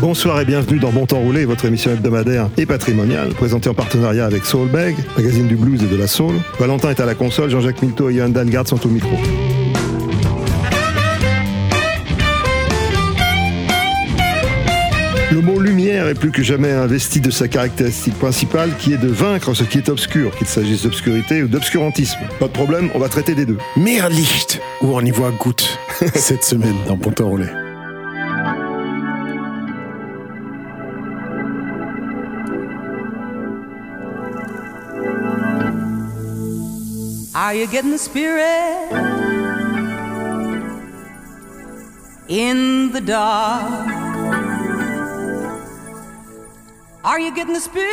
Bonsoir 0.00 0.40
et 0.40 0.44
bienvenue 0.44 0.78
dans 0.78 0.92
Bon 0.92 1.06
Temps 1.06 1.18
Roulé, 1.18 1.44
votre 1.44 1.64
émission 1.64 1.90
hebdomadaire 1.90 2.48
et 2.56 2.66
patrimoniale, 2.66 3.30
présentée 3.30 3.68
en 3.68 3.74
partenariat 3.74 4.26
avec 4.26 4.44
Soulbag, 4.44 4.94
magazine 5.16 5.48
du 5.48 5.56
blues 5.56 5.82
et 5.82 5.86
de 5.86 5.96
la 5.96 6.06
soul. 6.06 6.34
Valentin 6.60 6.90
est 6.90 7.00
à 7.00 7.04
la 7.04 7.16
console, 7.16 7.50
Jean-Jacques 7.50 7.82
Milto 7.82 8.08
et 8.08 8.14
Johan 8.14 8.28
Dalgarde 8.28 8.68
sont 8.68 8.86
au 8.86 8.88
micro. 8.88 9.10
Le 15.32 15.40
mot 15.40 15.58
lumière 15.58 16.06
est 16.06 16.14
plus 16.14 16.30
que 16.30 16.44
jamais 16.44 16.70
investi 16.70 17.20
de 17.20 17.32
sa 17.32 17.48
caractéristique 17.48 18.16
principale 18.18 18.70
qui 18.78 18.92
est 18.92 18.98
de 18.98 19.08
vaincre 19.08 19.52
ce 19.52 19.64
qui 19.64 19.78
est 19.78 19.88
obscur, 19.88 20.30
qu'il 20.36 20.46
s'agisse 20.46 20.84
d'obscurité 20.84 21.42
ou 21.42 21.48
d'obscurantisme. 21.48 22.20
Pas 22.38 22.46
de 22.46 22.52
problème, 22.52 22.88
on 22.94 23.00
va 23.00 23.08
traiter 23.08 23.34
des 23.34 23.46
deux. 23.46 23.58
Mehr 23.76 24.08
Licht, 24.10 24.60
où 24.80 24.94
on 24.94 25.00
y 25.00 25.10
voit 25.10 25.32
goutte 25.32 25.76
cette 26.14 26.44
semaine 26.44 26.76
dans 26.86 26.96
Bon 26.96 27.10
Are 37.48 37.54
you 37.54 37.66
getting 37.66 37.92
the 37.92 37.96
spirit 37.96 38.92
in 42.28 42.92
the 42.92 43.00
dark? 43.00 43.88
Are 47.02 47.18
you 47.18 47.34
getting 47.34 47.54
the 47.54 47.60
spirit 47.60 47.88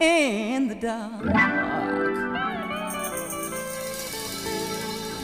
in 0.00 0.66
the 0.66 0.74
dark? 0.74 1.22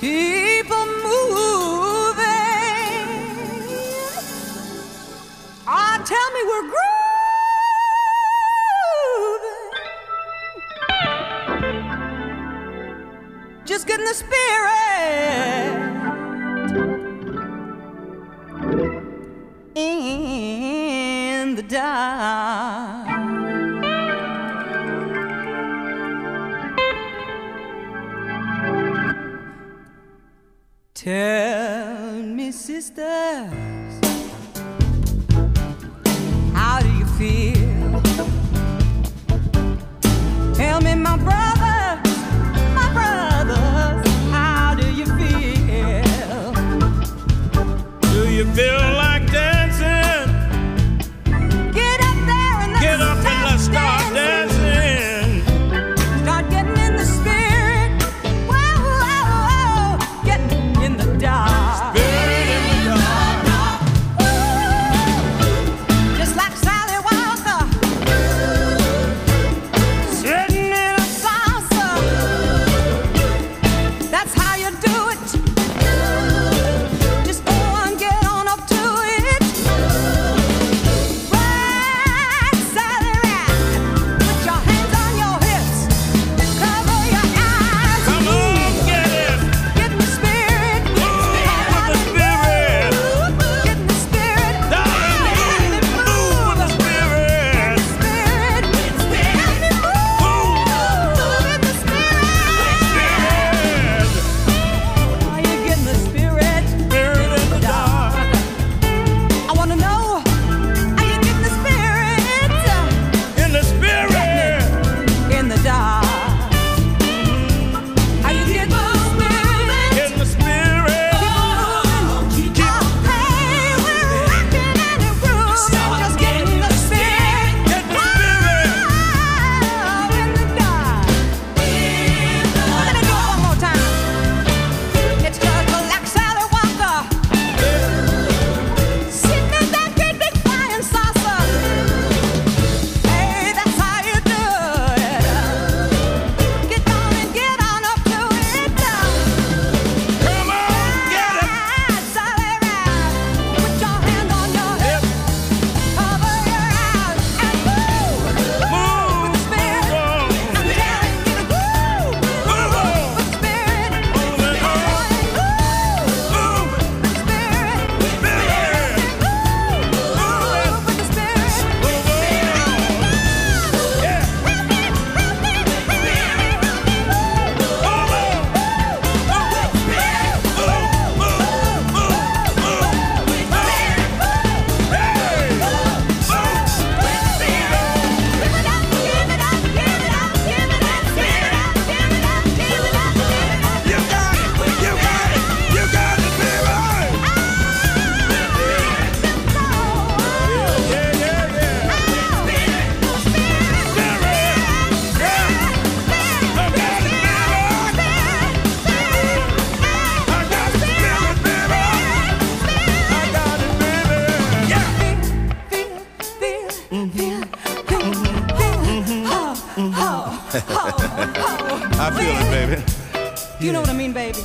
People 0.01 0.87
moving. 1.03 2.23
Ah, 5.67 6.01
tell 6.07 6.31
me 6.31 6.43
we're 6.47 6.61
grooving. 6.61 6.92
Spirit 14.13 14.92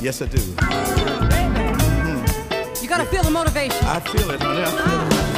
Yes, 0.08 0.22
I 0.22 0.26
do. 0.26 0.38
Hmm. 0.38 2.24
You 2.82 2.88
gotta 2.88 3.04
feel 3.04 3.22
the 3.22 3.30
motivation. 3.30 3.84
I 3.84 4.00
feel 4.00 4.30
it, 4.30 4.40
honey. 4.40 4.62
I 4.62 4.70
feel 4.70 5.34
it. 5.34 5.37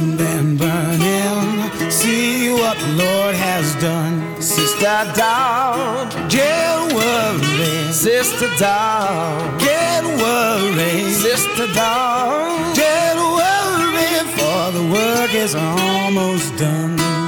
Sister 8.01 8.49
down, 8.57 9.59
get 9.59 10.03
worried. 10.03 11.13
Sister 11.13 11.71
down, 11.71 12.73
get 12.73 13.15
worried. 13.15 14.27
For 14.33 14.71
the 14.71 14.89
work 14.91 15.35
is 15.35 15.53
almost 15.53 16.57
done. 16.57 17.20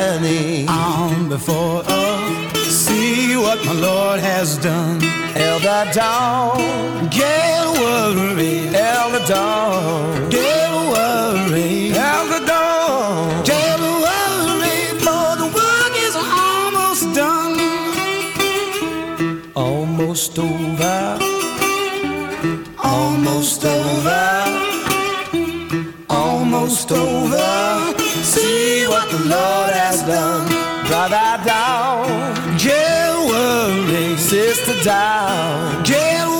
Journey 0.00 0.66
on 0.66 1.28
before 1.28 1.82
us. 1.86 2.66
See 2.84 3.36
what 3.36 3.58
my 3.66 3.74
Lord 3.88 4.18
has 4.20 4.56
done. 4.56 4.98
Elder 5.48 5.84
Dawn, 5.92 7.08
get 7.10 7.62
worried. 7.82 8.72
Elder 8.74 9.24
Dawn, 9.32 10.30
get 10.30 10.70
worried. 10.94 11.92
Elder 12.12 12.42
Dawn, 12.46 13.44
get 13.52 13.78
worried. 14.04 14.96
For 15.06 15.28
the 15.42 15.48
work 15.60 15.94
is 16.06 16.14
almost 16.44 17.04
done. 17.20 17.56
Almost 19.54 20.38
over 20.38 21.00
almost 22.82 23.64
over, 23.64 24.24
almost 26.08 26.92
over. 26.92 27.19
The 29.10 29.18
Lord 29.18 29.72
has 29.74 30.04
done, 30.04 30.46
brother 30.86 31.44
down, 31.44 32.56
get 32.56 33.10
worried, 33.28 34.20
sister 34.20 34.80
down, 34.84 35.82
get 35.82 36.39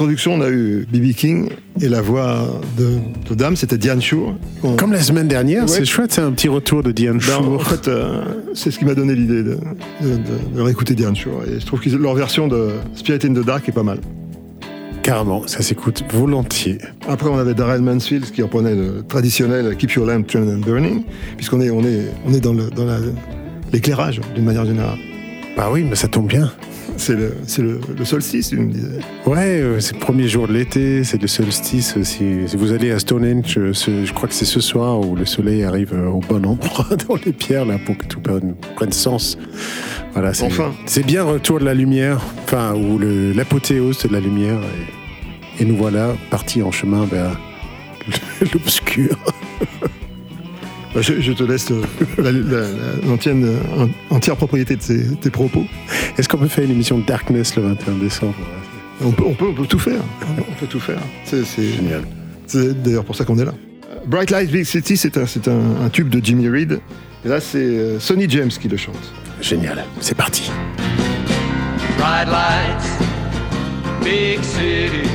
introduction, 0.00 0.34
on 0.34 0.40
a 0.40 0.48
eu 0.48 0.86
B.B. 0.90 1.12
King 1.14 1.50
et 1.80 1.88
la 1.88 2.00
voix 2.00 2.60
de, 2.78 2.92
de 3.28 3.34
Dame, 3.34 3.54
c'était 3.56 3.76
Diane 3.78 4.00
Shure. 4.00 4.34
On- 4.62 4.76
Comme 4.76 4.92
la 4.92 5.00
semaine 5.02 5.28
dernière, 5.28 5.62
Ouais. 5.62 5.68
c'est 5.68 5.84
chouette, 5.84 6.12
c'est 6.12 6.22
un 6.22 6.32
petit 6.32 6.48
retour 6.48 6.82
de 6.82 6.90
Diane 6.92 7.18
Ben, 7.18 7.34
en 7.36 7.58
Shure. 7.58 7.66
fait, 7.68 7.88
euh, 7.88 8.22
c'est 8.54 8.70
ce 8.70 8.78
qui 8.78 8.84
m'a 8.86 8.94
donné 8.94 9.14
l'idée 9.14 9.42
de, 9.42 9.58
de- 10.02 10.16
de- 10.16 10.56
de 10.56 10.60
réécouter 10.62 10.94
Diane 10.94 11.14
Shure. 11.14 11.42
Et 11.46 11.60
je 11.60 11.66
trouve 11.66 11.80
que 11.80 11.90
leur 11.90 12.14
version 12.14 12.48
de 12.48 12.70
Spirit 12.94 13.20
in 13.24 13.34
the 13.34 13.44
Dark 13.44 13.68
est 13.68 13.72
pas 13.72 13.82
mal. 13.82 13.98
Carrément, 15.02 15.46
ça 15.46 15.62
s'écoute 15.62 16.02
volontiers. 16.12 16.78
Après, 17.08 17.28
on 17.28 17.38
avait 17.38 17.54
Darrell 17.54 17.80
Mansfield 17.80 18.30
qui 18.30 18.42
reprenait 18.42 18.74
le 18.74 19.02
traditionnel 19.06 19.76
Keep 19.76 19.92
Your 19.92 20.06
Lamp 20.06 20.22
Trimmed 20.26 20.48
and 20.48 20.58
Burning, 20.66 21.04
puisqu'on 21.36 21.60
est, 21.60 21.70
on 21.70 21.82
est, 21.82 22.06
on 22.26 22.32
est 22.34 22.40
dans 22.40 22.52
le- 22.52 22.68
dans 22.70 22.86
l'éclairage 23.72 24.20
d'une 24.34 24.44
manière 24.44 24.66
générale. 24.66 24.98
Bah 25.56 25.68
oui, 25.72 25.84
mais 25.88 25.96
ça 25.96 26.06
tombe 26.08 26.28
bien. 26.28 26.50
C'est 27.00 27.16
le, 27.16 27.34
c'est 27.46 27.62
le, 27.62 27.80
le 27.98 28.04
solstice, 28.04 28.50
tu 28.50 28.58
me 28.58 28.70
disais. 28.70 29.00
Ouais, 29.24 29.58
euh, 29.62 29.80
c'est 29.80 29.94
le 29.94 30.00
premier 30.00 30.28
jour 30.28 30.46
de 30.46 30.52
l'été, 30.52 31.02
c'est 31.02 31.20
le 31.20 31.28
solstice 31.28 31.96
aussi. 31.96 32.42
Si 32.46 32.56
vous 32.58 32.72
allez 32.72 32.90
à 32.90 32.98
Stonehenge, 32.98 33.56
euh, 33.56 33.72
je 33.72 34.12
crois 34.12 34.28
que 34.28 34.34
c'est 34.34 34.44
ce 34.44 34.60
soir 34.60 35.00
où 35.00 35.16
le 35.16 35.24
soleil 35.24 35.64
arrive 35.64 35.94
euh, 35.94 36.08
au 36.10 36.20
bon 36.20 36.44
endroit 36.44 36.84
dans 37.08 37.16
les 37.24 37.32
pierres 37.32 37.64
là 37.64 37.78
pour 37.86 37.96
que 37.96 38.04
tout 38.04 38.20
prenne, 38.20 38.54
prenne 38.76 38.92
sens. 38.92 39.38
Voilà, 40.12 40.34
c'est 40.34 40.44
Enfin. 40.44 40.74
c'est 40.84 41.06
bien 41.06 41.24
retour 41.24 41.58
de 41.58 41.64
la 41.64 41.72
lumière, 41.72 42.20
enfin 42.44 42.74
ou 42.74 42.98
l'apothéose 42.98 44.02
de 44.02 44.12
la 44.12 44.20
lumière. 44.20 44.58
Et, 45.58 45.62
et 45.62 45.64
nous 45.64 45.76
voilà 45.76 46.14
partis 46.30 46.62
en 46.62 46.70
chemin 46.70 47.06
vers 47.06 47.40
l'obscur. 48.52 49.16
Bah, 50.94 51.00
je, 51.02 51.20
je 51.20 51.32
te 51.32 51.44
laisse 51.44 51.70
la- 52.18 52.32
la- 52.32 52.32
la- 52.32 53.06
l'entienne, 53.06 53.44
euh, 53.44 53.84
en- 54.10 54.14
entière 54.16 54.36
propriété 54.36 54.76
de 54.76 54.82
ces- 54.82 55.14
tes 55.16 55.30
propos. 55.30 55.64
Est-ce 56.18 56.28
qu'on 56.28 56.38
peut 56.38 56.48
faire 56.48 56.64
une 56.64 56.72
émission 56.72 56.98
de 56.98 57.04
Darkness 57.04 57.54
le 57.56 57.62
21 57.62 57.94
décembre? 57.94 58.34
On 59.02 59.12
peut, 59.12 59.22
on 59.26 59.34
peut, 59.34 59.46
on 59.50 59.54
peut 59.54 59.66
tout 59.66 59.78
faire. 59.78 60.00
On 60.38 60.52
peut 60.58 60.66
tout 60.66 60.80
faire. 60.80 60.98
C'est, 61.24 61.44
Génial. 61.44 62.02
c'est 62.46 62.82
d'ailleurs 62.82 63.04
pour 63.04 63.14
ça 63.16 63.24
qu'on 63.24 63.38
est 63.38 63.44
là. 63.44 63.54
Bright 64.06 64.30
Lights 64.30 64.50
Big 64.50 64.64
City, 64.64 64.96
c'est 64.96 65.16
un, 65.16 65.26
c'est 65.26 65.46
un, 65.48 65.60
un 65.84 65.88
tube 65.90 66.08
de 66.08 66.24
Jimmy 66.24 66.48
Reed. 66.48 66.80
Et 67.24 67.28
là, 67.28 67.40
c'est 67.40 67.58
euh, 67.58 67.98
Sonny 68.00 68.26
James 68.28 68.48
qui 68.48 68.68
le 68.68 68.76
chante. 68.76 68.96
Génial, 69.40 69.84
c'est 70.00 70.16
parti. 70.16 70.50
Bright 71.98 72.28
lights, 72.28 72.84
big 74.02 74.42
city. 74.42 75.08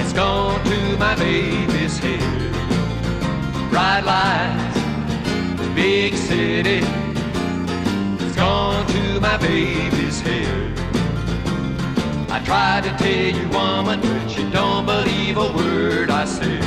It's 0.00 0.12
gone 0.14 0.54
to 0.64 0.96
my 0.98 1.14
baby's 1.16 1.98
head. 1.98 2.37
Bright 3.78 4.04
lights, 4.04 4.78
big 5.72 6.12
city. 6.16 6.80
It's 8.18 8.34
gone 8.34 8.84
to 8.88 9.20
my 9.20 9.36
baby's 9.36 10.20
head. 10.20 10.76
I 12.28 12.40
tried 12.44 12.82
to 12.86 12.90
tell 12.98 13.40
you, 13.40 13.48
woman, 13.50 14.00
but 14.00 14.36
you 14.36 14.50
don't 14.50 14.84
believe 14.84 15.36
a 15.36 15.52
word 15.52 16.10
I 16.10 16.24
said. 16.24 16.64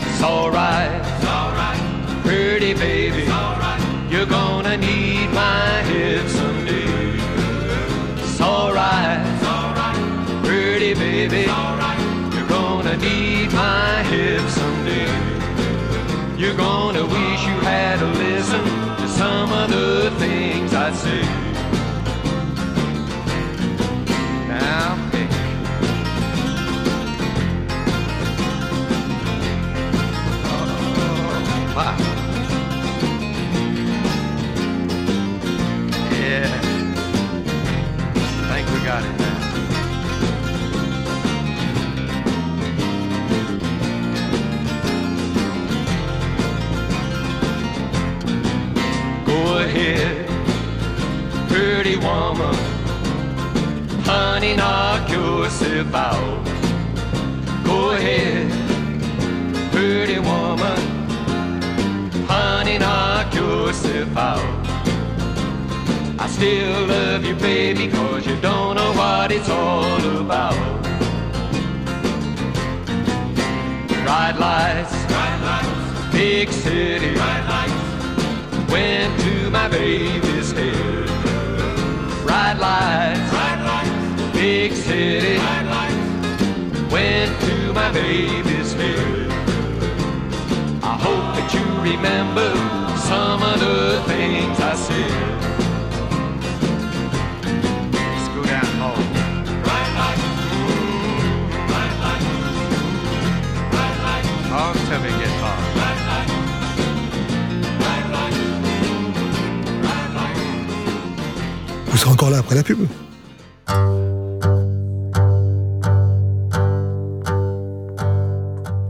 It's 0.00 0.22
alright, 0.24 0.90
it's 1.00 1.24
alright, 1.24 2.24
pretty 2.24 2.74
baby. 2.74 3.22
It's 3.22 3.30
alright. 3.30 4.10
You're 4.10 4.26
gonna 4.26 4.76
need 4.76 5.30
my 5.30 5.82
help 5.92 6.26
someday. 6.26 7.14
It's 8.24 8.40
alright, 8.40 9.24
it's 9.24 9.46
alright, 9.46 10.44
pretty 10.44 10.94
baby. 10.94 11.77
My 13.58 14.02
help 14.12 14.48
someday. 14.48 15.10
You're 16.40 16.58
gonna 16.66 17.04
wish 17.04 17.40
you 17.50 17.58
had 17.70 18.00
listened 18.22 18.70
to 19.00 19.08
some 19.08 19.50
of 19.52 19.68
the 19.70 20.12
things 20.18 20.72
I 20.74 20.92
say. 20.92 21.47
Pretty 51.98 52.06
woman. 52.06 52.54
Honey, 54.04 54.56
knock 54.56 55.10
yourself 55.10 55.94
out. 55.94 56.44
Go 57.64 57.90
ahead, 57.90 58.50
pretty 59.72 60.18
woman. 60.18 60.78
Honey, 62.26 62.78
knock 62.78 63.34
yourself 63.34 64.16
out. 64.16 64.66
I 66.20 66.26
still 66.28 66.86
love 66.86 67.24
you, 67.24 67.34
baby, 67.34 67.88
cause 67.88 68.26
you 68.26 68.36
don't 68.40 68.76
know 68.76 68.92
what 68.92 69.30
it's 69.32 69.48
all 69.48 70.20
about. 70.20 70.56
Bright 74.04 74.36
lights, 74.38 74.92
bright 75.06 75.40
lights, 75.42 76.12
big 76.12 76.50
city, 76.50 77.14
bright 77.14 77.44
lights. 77.48 78.72
Went 78.72 79.20
to 79.20 79.50
my 79.50 79.68
baby's 79.68 80.52
head. 80.52 81.07
Bright 82.58 83.14
lights, 83.14 83.30
bright 83.30 83.62
lights, 83.62 84.32
big 84.32 84.72
city, 84.72 85.36
bright 85.38 85.62
lights. 85.62 86.92
Went 86.92 87.40
to 87.42 87.72
my 87.72 87.92
baby's 87.92 88.72
head. 88.72 89.30
I 90.82 90.96
hope 90.98 91.36
that 91.36 91.54
you 91.54 91.92
remember 91.92 92.50
some 92.98 93.42
of 93.44 93.60
the 93.60 94.02
things 94.08 94.58
I 94.58 94.74
said. 94.74 95.12
Let's 97.94 98.28
go 98.34 98.42
Vous 111.98 112.04
serez 112.04 112.12
encore 112.12 112.30
là 112.30 112.38
après 112.38 112.54
la 112.54 112.62
pub. 112.62 112.78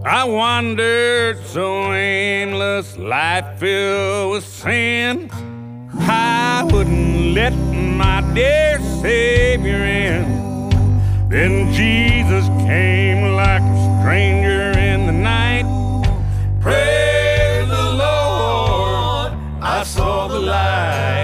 I 0.04 0.24
wandered 0.24 1.38
so 1.46 1.94
aimless, 1.94 2.98
life 2.98 3.46
filled 3.58 4.32
with 4.32 4.44
sin. 4.44 5.30
I 6.00 6.68
wouldn't 6.70 7.34
let 7.34 7.54
my 7.54 8.20
dear 8.34 8.78
Savior 9.00 9.86
in. 9.86 10.68
Then 11.30 11.72
Jesus 11.72 12.46
came 12.66 13.32
like 13.34 13.62
a 13.62 14.00
stranger 14.02 14.78
in 14.78 15.06
the 15.06 15.12
night. 15.12 15.64
Praise 16.60 17.68
the 17.68 17.90
Lord, 17.96 19.32
I 19.62 19.82
saw 19.82 20.28
the 20.28 20.40
light. 20.40 21.17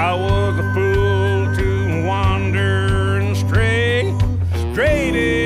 I 0.00 0.14
was 0.14 0.58
a 0.58 0.62
fool 0.72 1.54
to 1.56 2.06
wander 2.06 3.18
and 3.18 3.36
stray, 3.36 4.14
strayed. 4.72 5.39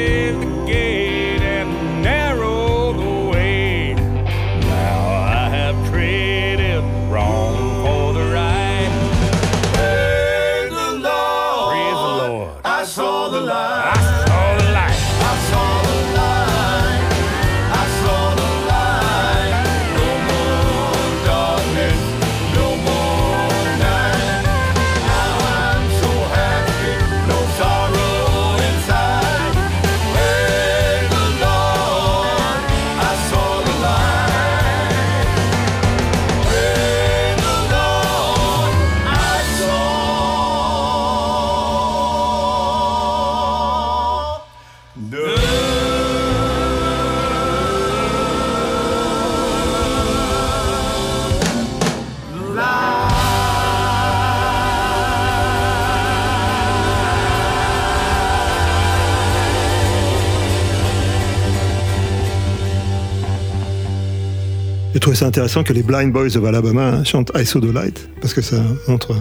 Trouvé 65.14 65.18
ça 65.20 65.26
intéressant 65.26 65.62
que 65.62 65.72
les 65.72 65.82
Blind 65.84 66.12
Boys 66.12 66.36
of 66.36 66.44
Alabama 66.44 67.04
chantent 67.04 67.30
I 67.36 67.46
Saw 67.46 67.60
the 67.60 67.72
Light, 67.72 68.08
parce 68.20 68.34
que 68.34 68.40
ça 68.40 68.56
montre 68.88 69.14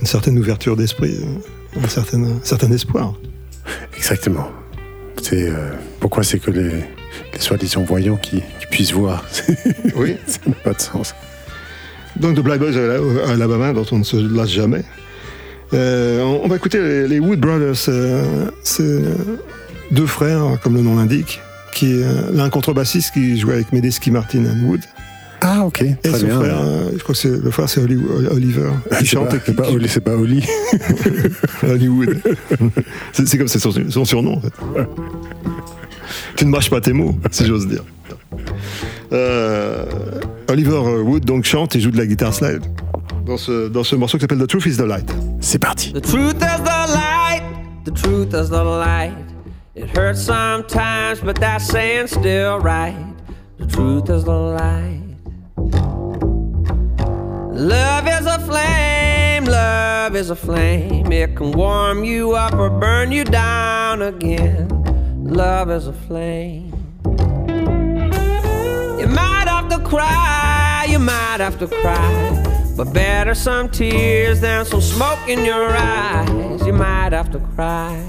une 0.00 0.06
certaine 0.06 0.38
ouverture 0.38 0.74
d'esprit, 0.76 1.18
un 1.82 1.88
certain, 1.88 2.22
un 2.24 2.40
certain 2.42 2.72
espoir. 2.72 3.14
Exactement. 3.96 4.48
C'est 5.22 5.48
euh, 5.48 5.70
pourquoi 6.00 6.22
c'est 6.22 6.38
que 6.38 6.50
les, 6.50 6.70
les 6.70 7.40
soi-disant 7.40 7.82
voyants 7.82 8.16
qui, 8.16 8.36
qui 8.60 8.66
puissent 8.70 8.92
voir? 8.92 9.22
Oui. 9.96 10.16
ça 10.26 10.38
n'a 10.46 10.54
pas 10.54 10.72
de 10.72 10.80
sens. 10.80 11.14
Donc, 12.16 12.36
The 12.36 12.40
Blind 12.40 12.58
Boys 12.60 12.76
of 12.76 13.28
Alabama, 13.30 13.72
dont 13.74 13.86
on 13.92 13.98
ne 13.98 14.04
se 14.04 14.16
lasse 14.16 14.50
jamais. 14.50 14.82
Euh, 15.74 16.22
on, 16.22 16.40
on 16.44 16.48
va 16.48 16.56
écouter 16.56 16.80
les, 16.80 17.08
les 17.08 17.18
Wood 17.18 17.40
Brothers. 17.40 17.88
euh, 17.88 18.50
c'est 18.62 19.02
deux 19.90 20.06
frères, 20.06 20.58
comme 20.62 20.74
le 20.74 20.82
nom 20.82 20.96
l'indique, 20.96 21.40
qui 21.74 22.00
l'un 22.32 22.48
contrebassiste 22.50 23.12
qui 23.12 23.38
jouait 23.38 23.54
avec 23.54 23.72
Medeski 23.72 24.10
Martin 24.10 24.44
and 24.46 24.64
Wood. 24.64 24.80
Ah 25.46 25.64
ok, 25.66 25.82
Et 25.82 25.94
très 26.02 26.18
son 26.20 26.26
bien. 26.26 26.40
frère, 26.40 26.56
euh, 26.58 26.90
je 26.96 27.02
crois 27.02 27.14
que 27.14 27.20
c'est 27.20 27.28
le 27.44 27.50
frère, 27.50 27.68
c'est 27.68 27.82
Oli- 27.82 28.00
Oliver, 28.30 28.70
qui 28.90 28.96
C'est 29.00 29.04
chante 29.04 29.28
qui- 29.28 29.36
c'est 29.44 29.54
pas 29.54 29.68
Oli, 29.68 29.88
c'est 29.88 30.00
pas 30.00 30.14
Oli. 30.16 30.42
Hollywood. 31.62 32.16
c'est 33.12 33.28
c'est 33.28 33.36
comme 33.36 33.48
c'est 33.48 33.58
son, 33.58 33.70
son 33.90 34.04
surnom 34.06 34.36
en 34.36 34.40
fait. 34.40 34.52
Tu 36.36 36.44
ne 36.46 36.50
mâches 36.50 36.70
pas 36.70 36.80
tes 36.80 36.92
mots, 36.92 37.14
si 37.30 37.44
j'ose 37.46 37.66
dire. 37.68 37.84
Euh, 39.12 39.84
Oliver 40.48 40.78
Wood 40.78 41.24
donc 41.24 41.44
chante 41.44 41.76
et 41.76 41.80
joue 41.80 41.90
de 41.90 41.98
la 41.98 42.06
guitare 42.06 42.34
slide 42.34 42.62
dans 43.26 43.36
ce, 43.36 43.68
dans 43.68 43.84
ce 43.84 43.96
morceau 43.96 44.18
qui 44.18 44.22
s'appelle 44.22 44.38
The 44.38 44.46
Truth 44.48 44.66
is 44.66 44.76
the 44.76 44.80
Light. 44.86 45.08
C'est 45.40 45.58
parti. 45.58 45.92
The 45.92 46.00
truth 46.00 46.34
is 46.36 46.62
the 46.62 46.88
light, 46.94 47.42
the 47.84 47.92
truth 47.92 48.28
is 48.34 48.48
the 48.48 48.64
light. 48.64 49.12
It 49.76 49.86
hurts 49.96 50.20
sometimes, 50.24 51.20
but 51.22 51.38
that 51.40 51.60
saying's 51.60 52.10
still 52.10 52.58
right. 52.62 52.94
The 53.58 53.66
truth 53.66 54.08
is 54.10 54.24
the 54.24 54.30
light. 54.30 55.00
Love 57.54 58.08
is 58.08 58.26
a 58.26 58.40
flame, 58.40 59.44
love 59.44 60.16
is 60.16 60.28
a 60.28 60.34
flame. 60.34 61.12
It 61.12 61.36
can 61.36 61.52
warm 61.52 62.02
you 62.02 62.32
up 62.32 62.52
or 62.54 62.68
burn 62.68 63.12
you 63.12 63.22
down 63.22 64.02
again. 64.02 64.68
Love 65.22 65.70
is 65.70 65.86
a 65.86 65.92
flame. 65.92 66.72
You 68.98 69.06
might 69.06 69.44
have 69.46 69.68
to 69.68 69.78
cry, 69.84 70.86
you 70.88 70.98
might 70.98 71.38
have 71.38 71.56
to 71.60 71.68
cry. 71.68 72.72
But 72.76 72.92
better 72.92 73.36
some 73.36 73.68
tears 73.68 74.40
than 74.40 74.64
some 74.64 74.80
smoke 74.80 75.28
in 75.28 75.44
your 75.44 75.76
eyes. 75.76 76.66
You 76.66 76.72
might 76.72 77.12
have 77.12 77.30
to 77.30 77.38
cry. 77.38 78.04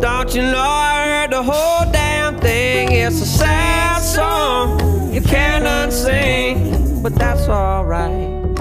Don't 0.00 0.32
you 0.32 0.42
know 0.42 0.58
I 0.60 1.06
heard 1.08 1.32
the 1.32 1.42
whole 1.42 1.90
damn 1.90 2.38
thing? 2.38 2.92
It's 2.92 3.20
a 3.20 3.26
sad 3.26 4.00
song 4.00 4.91
you 5.12 5.20
cannot 5.20 5.92
sing, 5.92 7.02
but 7.02 7.14
that's 7.16 7.46
alright. 7.48 8.56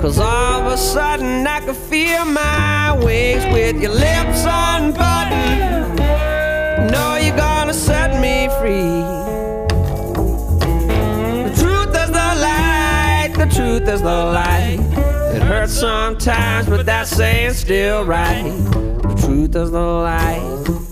Cause 0.00 0.18
all 0.20 0.62
of 0.62 0.72
a 0.72 0.76
sudden 0.76 1.44
I 1.44 1.58
can 1.58 1.74
feel 1.74 2.24
my 2.24 2.96
wings 3.02 3.44
with 3.52 3.82
your 3.82 3.90
lips 3.90 4.44
unbuttoned. 4.46 5.98
Know 6.92 7.16
you're 7.16 7.36
gonna 7.36 7.74
set 7.74 8.20
me 8.20 8.48
free. 8.60 9.02
The 11.48 11.54
truth 11.60 11.94
is 12.02 12.10
the 12.10 12.30
light, 12.46 13.32
the 13.36 13.46
truth 13.46 13.88
is 13.88 14.02
the 14.02 14.24
light. 14.38 14.78
It 15.34 15.42
hurts 15.42 15.72
sometimes, 15.72 16.68
but 16.68 16.86
that 16.86 17.08
saying's 17.08 17.56
still 17.56 18.04
right. 18.04 18.52
The 19.02 19.22
truth 19.26 19.56
is 19.56 19.72
the 19.72 19.80
light. 19.80 20.87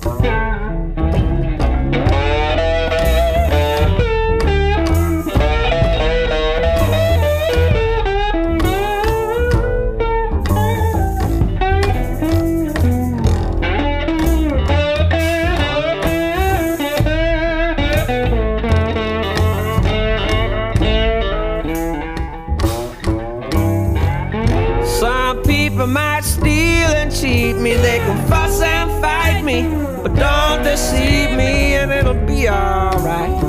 And 27.56 27.64
me. 27.64 27.74
They 27.74 27.98
can 27.98 28.28
fuss 28.28 28.60
and 28.60 28.90
fight 29.02 29.42
me, 29.42 29.62
but 30.02 30.14
don't 30.14 30.62
deceive 30.62 31.30
me, 31.36 31.74
and 31.74 31.92
it'll 31.92 32.14
be 32.26 32.48
alright. 32.48 33.40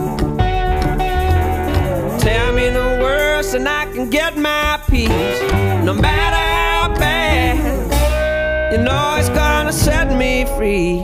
Tell 2.20 2.54
me 2.54 2.70
the 2.70 3.00
worst, 3.02 3.54
and 3.54 3.68
I 3.68 3.86
can 3.94 4.10
get 4.10 4.38
my 4.38 4.80
peace, 4.90 5.42
no 5.84 5.94
matter 5.94 6.36
how 6.36 6.96
bad. 6.96 8.72
You 8.72 8.80
know 8.80 9.16
it's 9.18 9.30
gonna 9.30 9.74
set 9.74 10.16
me 10.18 10.46
free. 10.58 11.00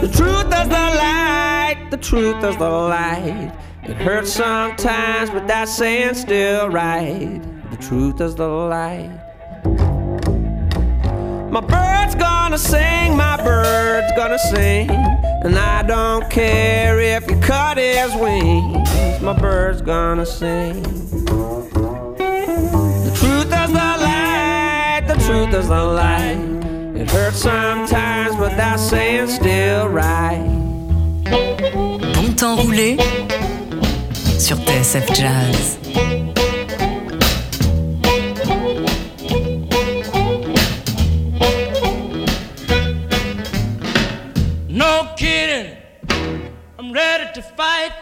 The 0.00 0.10
truth 0.14 0.46
is 0.46 0.68
the 0.68 0.86
light, 1.04 1.88
the 1.90 1.96
truth 1.98 2.44
is 2.44 2.56
the 2.56 2.70
light. 2.70 3.52
It 3.84 3.96
hurts 3.96 4.32
sometimes, 4.32 5.30
but 5.30 5.46
that's 5.46 5.74
saying's 5.74 6.20
still 6.20 6.68
right. 6.68 7.40
The 7.70 7.76
truth 7.76 8.20
is 8.20 8.34
the 8.34 8.48
light. 8.48 9.17
Gonna 12.58 12.70
sing, 12.70 13.16
my 13.16 13.36
bird's 13.36 14.12
gonna 14.16 14.38
sing. 14.38 14.90
And 15.44 15.56
I 15.56 15.82
don't 15.82 16.28
care 16.28 16.98
if 16.98 17.30
you 17.30 17.36
cut 17.38 17.78
his 17.78 18.12
wings, 18.16 19.20
my 19.22 19.32
bird's 19.32 19.80
gonna 19.80 20.26
sing. 20.26 20.82
The 23.04 23.12
truth 23.14 23.46
is 23.46 23.70
the 23.70 23.94
light, 24.02 25.04
the 25.06 25.14
truth 25.14 25.54
is 25.54 25.68
the 25.68 25.84
light. 25.84 27.00
It 27.00 27.08
hurts 27.10 27.38
sometimes, 27.38 28.34
but 28.36 28.56
that 28.56 28.80
saying's 28.80 29.34
still 29.34 29.88
right. 29.88 30.42
Bon 32.14 32.34
temps 32.34 32.56
roulé 32.56 32.96
sur 34.38 34.56
TSF 34.56 35.12
Jazz. 35.14 35.77
I'm 46.78 46.92
ready 46.92 47.26
to 47.34 47.42
fight. 47.42 47.92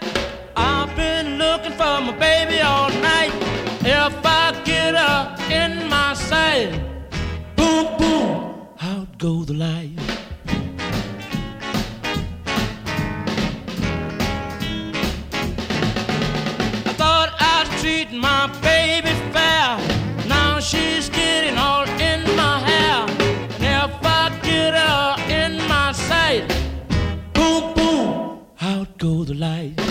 I've 0.57 0.95
been 0.97 1.39
looking 1.39 1.73
for 1.73 2.01
my 2.01 2.15
baby 2.19 2.61
all 2.61 2.91
night. 2.91 3.33
If 3.81 4.25
I 4.25 4.63
get 4.65 4.95
her 4.95 5.37
in 5.51 5.89
my 5.89 6.15
sight, 6.15 6.71
boom, 7.57 7.97
boom, 7.99 8.69
out 8.81 9.19
go 9.19 9.45
the 9.45 9.55
light. 9.55 10.06
Go 29.07 29.23
the 29.23 29.35
light. 29.35 29.86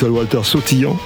Little 0.00 0.12
Walter 0.16 0.40
sautillant 0.42 0.96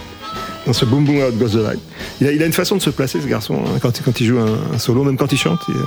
dans 0.66 0.72
ce 0.72 0.84
Boom 0.84 1.04
Boom 1.04 1.16
Out 1.18 1.36
Goes 1.38 1.50
the 1.50 1.62
Light. 1.62 1.80
Il 2.20 2.26
a, 2.26 2.32
il 2.32 2.42
a 2.42 2.46
une 2.46 2.52
façon 2.52 2.76
de 2.76 2.82
se 2.82 2.90
placer, 2.90 3.20
ce 3.20 3.26
garçon, 3.26 3.56
hein, 3.66 3.78
quand, 3.82 3.98
il- 3.98 4.02
quand 4.02 4.20
il 4.20 4.26
joue 4.26 4.38
un, 4.38 4.74
un 4.74 4.78
solo, 4.78 5.04
même 5.04 5.16
quand 5.16 5.30
il 5.32 5.38
chante. 5.38 5.60
Il, 5.68 5.74
euh, 5.74 5.80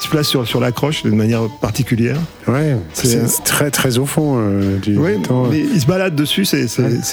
il 0.00 0.04
se 0.04 0.08
place 0.08 0.26
sur, 0.28 0.46
sur 0.46 0.60
la 0.60 0.72
croche 0.72 1.02
d'une 1.02 1.16
manière 1.16 1.42
particulière. 1.60 2.16
Ouais, 2.48 2.76
C'est- 2.92 3.26
c'est 3.28 3.44
très 3.44 3.70
très 3.70 3.98
au 3.98 4.06
fond 4.06 4.36
euh, 4.38 4.78
du 4.78 4.96
Ouais, 4.98 5.16
du 5.16 5.22
temps. 5.22 5.46
mais 5.50 5.60
il 5.60 5.80
se 5.80 5.86
balade 5.86 6.14
dessus, 6.14 6.44
c'est 6.44 6.64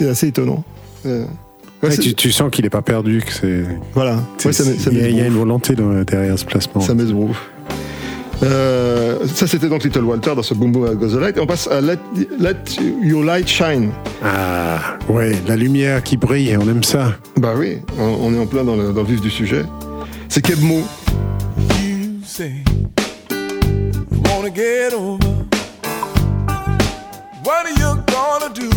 assez 0.09 0.27
étonnant. 0.27 0.63
Euh, 1.05 1.23
ouais, 1.83 1.97
tu, 1.97 2.13
tu 2.13 2.31
sens 2.31 2.49
qu'il 2.51 2.65
est 2.65 2.69
pas 2.69 2.81
perdu, 2.81 3.21
que 3.25 3.31
c'est. 3.33 3.63
Voilà, 3.93 4.19
il 4.43 4.97
y, 4.97 5.01
a- 5.01 5.07
y 5.09 5.21
une 5.27 5.33
volonté 5.33 5.75
dans- 5.75 6.03
derrière 6.03 6.37
ce 6.37 6.45
placement. 6.45 6.81
Ça 6.81 6.93
groove. 7.13 7.37
Euh, 8.43 9.25
ça, 9.33 9.47
c'était 9.47 9.67
donc 9.67 9.83
Little 9.83 10.03
Walter 10.03 10.35
dans 10.35 10.43
ce 10.43 10.53
Boom 10.53 10.71
Boom 10.71 10.93
Goes 10.95 11.09
the 11.15 11.19
Light. 11.19 11.37
Et 11.37 11.39
on 11.39 11.47
passe 11.47 11.67
à 11.67 11.81
Let, 11.81 11.97
Let 12.39 12.55
Your 13.01 13.23
Light 13.23 13.47
Shine. 13.47 13.91
Ah, 14.23 14.97
ouais, 15.09 15.33
la 15.47 15.55
lumière 15.55 16.03
qui 16.03 16.17
brille, 16.17 16.55
on 16.57 16.67
aime 16.69 16.83
ça. 16.83 17.13
Bah 17.37 17.53
oui, 17.57 17.79
on, 17.97 18.03
on 18.27 18.33
est 18.33 18.39
en 18.39 18.45
plein 18.45 18.63
dans 18.63 18.75
le, 18.75 18.93
dans 18.93 19.01
le 19.01 19.07
vif 19.07 19.21
du 19.21 19.29
sujet. 19.31 19.63
C'est 20.29 20.41
Kebmo. 20.41 20.83
You 21.81 22.21
say 22.23 22.63
you 23.31 24.21
wanna 24.25 24.49
get 24.53 24.93
over. 24.93 25.17
What 27.43 27.65
are 27.65 27.71
you 27.79 27.95
gonna 28.05 28.49
do? 28.53 28.69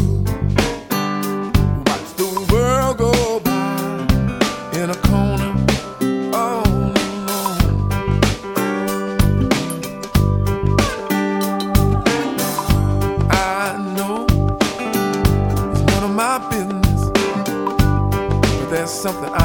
Watch 1.86 2.16
the 2.16 2.52
world 2.52 2.96
go 2.98 3.40
by 3.44 4.78
in 4.78 4.90
a 4.90 4.94
corner. 5.08 5.54
Something 19.12 19.39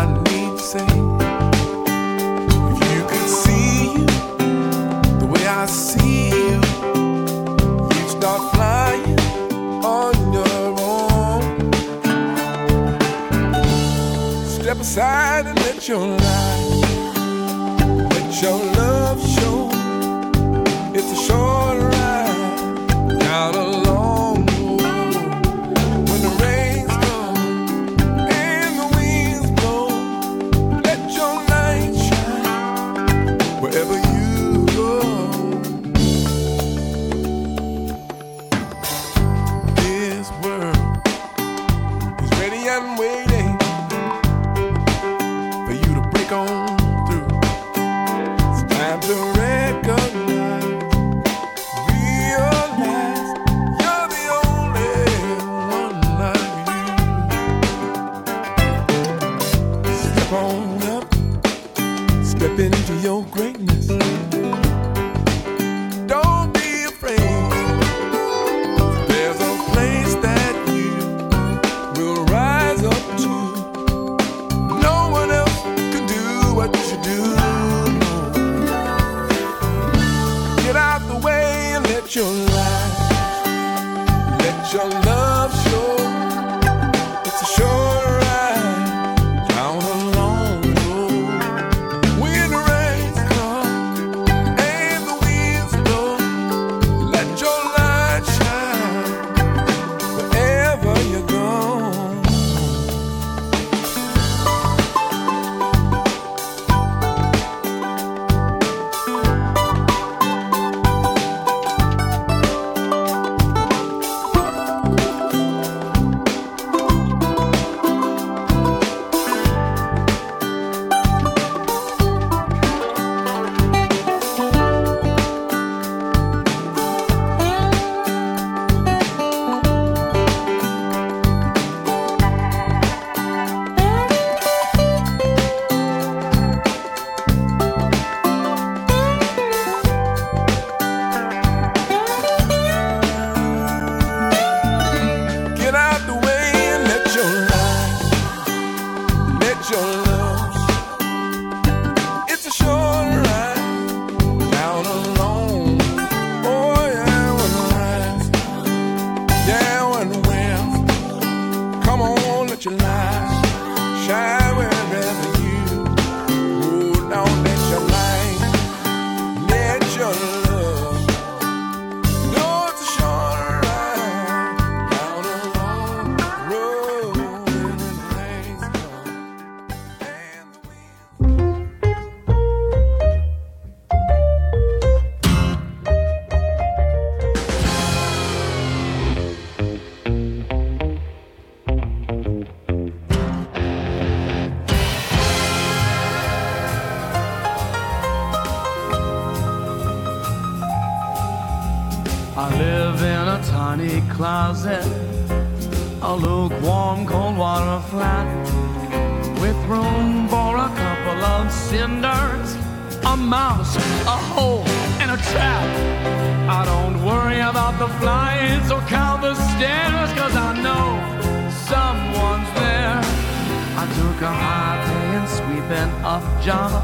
job, 226.45 226.83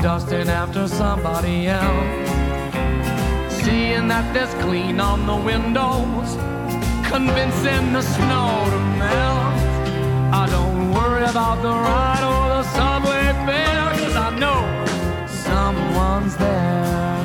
dusting 0.00 0.48
after 0.48 0.88
somebody 0.88 1.66
else. 1.66 2.30
Seeing 3.62 4.08
that 4.08 4.32
there's 4.32 4.54
clean 4.64 4.98
on 4.98 5.26
the 5.26 5.36
windows, 5.36 6.28
convincing 7.12 7.92
the 7.92 8.00
snow 8.00 8.48
to 8.72 8.80
melt. 8.96 9.54
I 10.32 10.46
don't 10.48 10.90
worry 10.90 11.24
about 11.24 11.60
the 11.60 11.68
ride 11.68 12.24
or 12.32 12.44
the 12.56 12.62
subway 12.76 13.26
fare, 13.44 13.90
cause 14.00 14.16
I 14.16 14.30
know 14.42 14.62
someone's 15.28 16.34
there. 16.38 17.24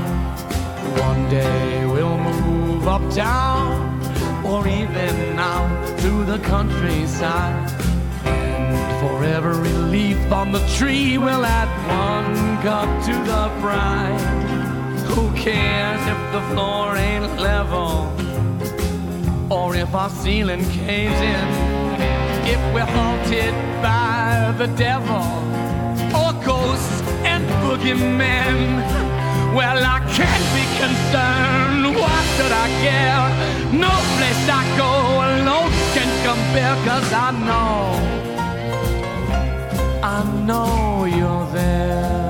One 1.08 1.30
day 1.30 1.86
we'll 1.86 2.17
move 2.17 2.86
uptown 2.89 4.04
or 4.43 4.67
even 4.67 5.39
out 5.39 5.97
to 5.99 6.25
the 6.25 6.39
countryside. 6.39 7.75
For 9.06 9.24
every 9.24 9.70
leaf 9.94 10.32
on 10.32 10.52
the 10.52 10.65
tree, 10.78 11.20
we'll 11.20 11.46
add 11.46 11.70
one 11.88 12.36
cup 12.63 12.89
to 13.06 13.13
the 13.32 13.44
bride. 13.62 14.20
Who 15.10 15.30
cares 15.36 16.02
if 16.13 16.22
the 16.34 16.41
floor 16.50 16.98
ain't 16.98 17.39
level 17.39 18.12
or 19.52 19.76
if 19.76 19.94
our 19.94 20.10
ceiling 20.10 20.65
caves 20.72 21.22
in? 21.34 21.48
If 22.54 22.60
we're 22.74 22.91
haunted 22.98 23.54
by 23.84 24.56
the 24.58 24.68
devil 24.76 25.26
or 26.20 26.34
ghosts 26.44 27.02
and 27.32 27.46
boogeymen, 27.62 28.58
well, 29.54 29.80
I 29.86 30.00
can't 30.18 30.48
be 30.58 30.65
concerned. 30.82 31.96
Why 32.02 32.18
should 32.34 32.54
I 32.65 32.68
care? 32.82 33.26
No 33.72 33.94
place 34.18 34.50
I 34.50 34.63
go 34.82 34.91
alone 35.30 35.72
can 35.94 36.10
compare, 36.26 36.76
cause 36.88 37.13
I 37.13 37.30
know, 37.48 38.35
I 40.17 40.23
know 40.45 41.04
you're 41.04 41.45
there. 41.47 42.25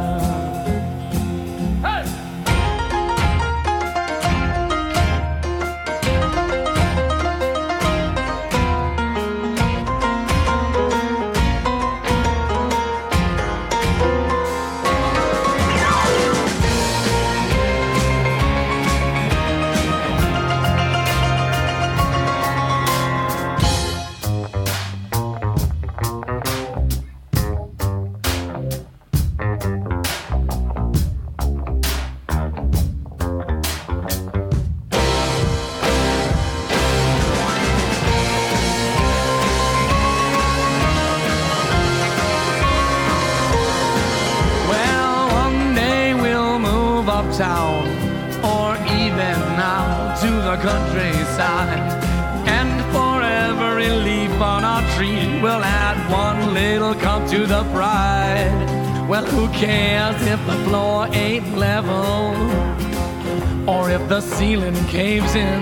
Ceiling 64.45 64.85
caves 64.85 65.33
in? 65.33 65.61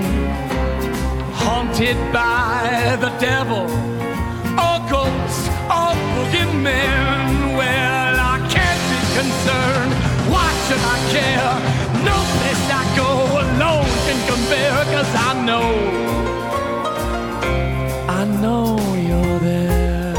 Haunted 1.43 1.99
by 2.11 2.97
the 3.03 3.11
devil 3.27 3.65
or 4.65 4.77
ghosts 4.93 5.45
oh, 5.71 5.77
or 5.79 5.93
boogeymen. 6.13 7.55
Well, 7.59 8.15
I 8.33 8.37
can't 8.55 8.83
be 8.91 9.01
concerned. 9.19 9.93
Why 10.33 10.49
should 10.65 10.83
I 10.95 10.97
care? 11.15 11.53
No 12.09 12.17
place 12.35 12.65
I 12.81 12.83
go 13.01 13.09
alone 13.43 13.93
can 14.05 14.19
compare, 14.31 14.79
cause 14.93 15.11
I 15.27 15.31
know, 15.47 15.69
I 18.19 18.21
know 18.41 18.65
you're 19.09 19.39
there. 19.49 20.13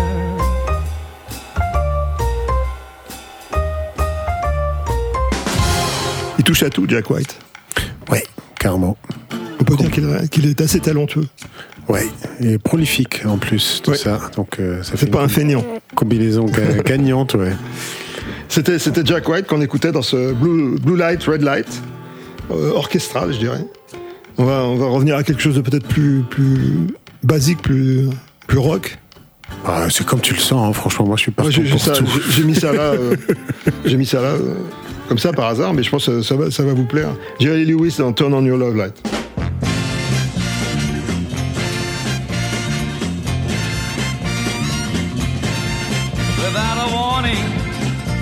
Touche 6.44 6.62
à 6.62 6.70
tout, 6.70 6.86
Jack 6.86 7.08
White. 7.10 7.38
On 9.60 9.64
peut 9.64 9.76
dire 9.76 9.90
qu'il 10.30 10.46
est 10.46 10.60
assez 10.60 10.80
talentueux. 10.80 11.26
Ouais, 11.88 12.06
et 12.40 12.58
prolifique 12.58 13.22
en 13.26 13.36
plus, 13.36 13.80
tout 13.84 13.94
ça. 13.94 14.18
Donc, 14.36 14.58
euh, 14.58 14.82
ça 14.82 14.96
fait 14.96 15.06
pas 15.06 15.18
une 15.18 15.24
un 15.26 15.28
feignant. 15.28 15.64
Combinaison 15.94 16.46
ga- 16.46 16.82
gagnante, 16.84 17.34
ouais. 17.34 17.52
C'était, 18.48 18.78
c'était 18.78 19.02
Jack 19.04 19.28
White 19.28 19.46
qu'on 19.46 19.60
écoutait 19.60 19.92
dans 19.92 20.02
ce 20.02 20.32
Blue, 20.32 20.76
Blue 20.80 20.96
Light, 20.96 21.22
Red 21.24 21.42
Light, 21.42 21.66
euh, 22.50 22.72
orchestral, 22.72 23.32
je 23.32 23.38
dirais. 23.38 23.66
On 24.38 24.44
va, 24.44 24.62
on 24.64 24.76
va 24.76 24.86
revenir 24.86 25.16
à 25.16 25.22
quelque 25.22 25.42
chose 25.42 25.56
de 25.56 25.60
peut-être 25.60 25.86
plus, 25.86 26.22
plus 26.28 26.86
basique, 27.22 27.60
plus, 27.62 28.08
plus 28.46 28.58
rock. 28.58 28.98
Ah, 29.66 29.86
c'est 29.90 30.06
comme 30.06 30.20
tu 30.20 30.34
le 30.34 30.40
sens, 30.40 30.68
hein, 30.68 30.72
franchement, 30.72 31.06
moi 31.06 31.16
je 31.16 31.22
suis 31.22 31.30
partant 31.32 31.50
j'ai, 31.50 32.44
mis 32.44 32.54
ça 32.54 32.72
là, 32.72 32.80
euh, 32.92 33.16
j'ai 33.84 33.96
mis 33.96 34.06
ça 34.06 34.20
là, 34.20 34.34
comme 35.08 35.18
ça 35.18 35.32
par 35.32 35.46
hasard, 35.46 35.74
mais 35.74 35.82
je 35.82 35.90
pense 35.90 36.06
que 36.06 36.22
ça 36.22 36.36
va, 36.36 36.50
ça 36.50 36.62
va 36.62 36.72
vous 36.74 36.86
plaire. 36.86 37.10
Jerry 37.38 37.64
Lewis 37.64 37.96
dans 37.98 38.12
Turn 38.12 38.32
on 38.34 38.44
Your 38.44 38.58
Love 38.58 38.76
Light. 38.76 38.94
Without 46.38 46.78
a 46.78 46.94
warning, 46.94 47.44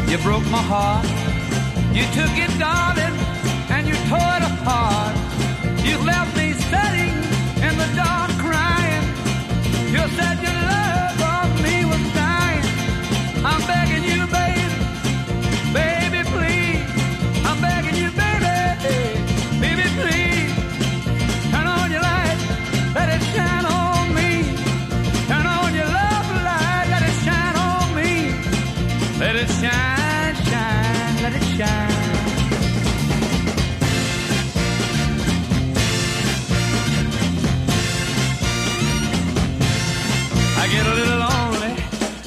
you 0.09 0.19
broke 0.19 0.45
my 0.51 0.59
heart. 0.59 1.05
You 1.95 2.05
took 2.15 2.37
it, 2.39 2.51
darling, 2.59 3.17
and 3.71 3.87
you 3.87 3.95
tore 4.09 4.37
it 4.39 4.43
apart. 4.43 5.15
You 5.85 5.99
left 6.05 6.37
me 6.37 6.42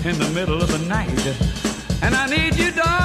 in 0.05 0.19
the 0.19 0.29
middle 0.29 0.61
of 0.61 0.71
the 0.71 0.77
night, 0.87 1.09
and 2.03 2.13
I 2.13 2.27
need 2.27 2.55
you, 2.57 2.71
darling, 2.71 3.04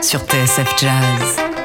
sur 0.00 0.20
TSF 0.20 0.74
Jazz. 0.78 1.57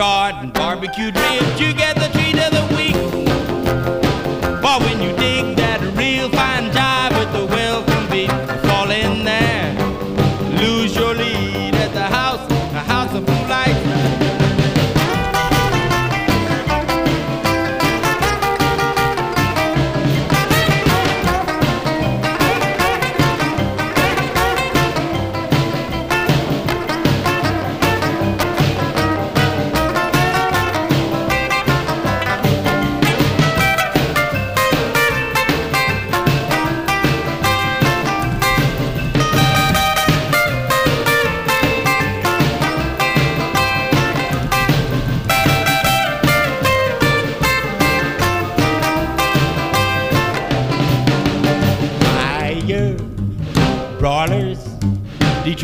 And 0.00 0.52
barbecued 0.52 1.16
ribs. 1.16 1.60
You 1.60 1.72
get 1.74 1.97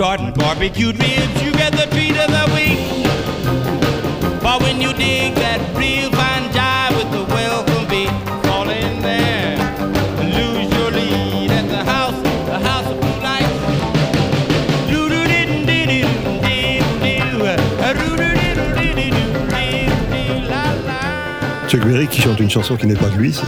And 0.01 0.35
barbecued 0.35 0.99
ribs. 0.99 1.43
You 1.45 1.53
get 1.53 1.71
the 1.71 1.87
treat 1.93 2.17
of 2.17 2.29
the 2.29 2.51
week. 2.53 3.07
But 4.43 4.61
when 4.61 4.81
you 4.81 4.93
dig 4.93 5.37
that 5.37 5.61
real 5.79 6.11
fine 6.11 6.51
with 6.97 7.13
the 7.13 7.23
welcome 7.33 7.87
fall 8.43 8.69
in 8.71 9.03
there 9.03 9.57
lose 10.19 10.69
your 10.75 10.91
lead 10.91 11.53
at 11.53 11.69
the 11.69 11.85
house, 11.85 12.21
the 12.47 12.59
house 12.59 12.87
of. 12.87 13.05
Chuck 21.69 21.85
Berry 21.87 22.09
qui 22.09 22.21
chante 22.21 22.41
une 22.41 22.51
chanson 22.51 22.77
qui 22.77 22.89
n'est 22.89 22.97
pas 22.97 23.11
de 23.11 23.17
lui, 23.17 23.33
c'est. 23.33 23.47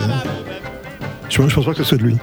Je, 1.28 1.42
pense 1.42 1.64
pas 1.64 1.72
que 1.72 1.78
ce 1.78 1.84
soit 1.84 1.98
de 1.98 2.04
lui. 2.04 2.16